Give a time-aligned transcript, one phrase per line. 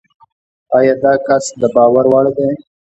[0.77, 2.47] ایا داکس دباور وړ دی؟